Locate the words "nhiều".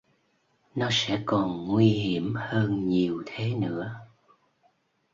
2.89-3.23